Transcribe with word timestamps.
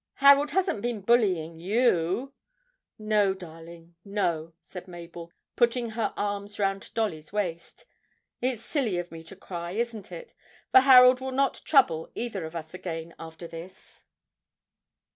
Harold 0.15 0.49
hasn't 0.49 0.81
been 0.81 0.99
bullying 0.99 1.59
you?' 1.59 2.33
'No, 2.97 3.35
darling, 3.35 3.93
no,' 4.03 4.53
said 4.59 4.87
Mabel, 4.87 5.31
putting 5.55 5.91
her 5.91 6.11
arms 6.17 6.57
round 6.57 6.91
Dolly's 6.95 7.31
waist. 7.31 7.85
'It's 8.41 8.65
silly 8.65 8.97
of 8.97 9.11
me 9.11 9.21
to 9.23 9.35
cry, 9.35 9.73
isn't 9.73 10.11
it? 10.11 10.33
for 10.71 10.79
Harold 10.79 11.21
will 11.21 11.31
not 11.31 11.61
trouble 11.65 12.09
either 12.15 12.45
of 12.45 12.55
us 12.55 12.73
again 12.73 13.13
after 13.19 13.45
this.' 13.47 14.01